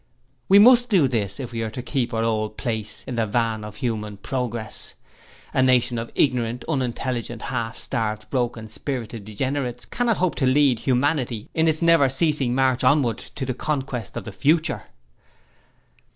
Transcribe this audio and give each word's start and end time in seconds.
'We 0.49 0.57
must 0.57 0.89
do 0.89 1.07
this 1.07 1.39
if 1.39 1.51
we 1.51 1.61
are 1.61 1.69
to 1.69 1.83
keep 1.83 2.11
our 2.11 2.23
old 2.23 2.57
place 2.57 3.03
in 3.05 3.13
the 3.17 3.27
van 3.27 3.63
of 3.63 3.75
human 3.75 4.17
progress. 4.17 4.95
A 5.53 5.61
nation 5.61 5.99
of 5.99 6.11
ignorant, 6.15 6.65
unintelligent, 6.67 7.43
half 7.53 7.77
starved, 7.77 8.27
broken 8.31 8.67
spirited 8.67 9.25
degenerates 9.25 9.85
cannot 9.85 10.17
hope 10.17 10.33
to 10.37 10.47
lead 10.47 10.79
humanity 10.79 11.49
in 11.53 11.67
its 11.67 11.83
never 11.83 12.09
ceasing 12.09 12.55
march 12.55 12.83
onward 12.83 13.19
to 13.19 13.45
the 13.45 13.53
conquest 13.53 14.17
of 14.17 14.23
the 14.23 14.31
future. 14.31 14.85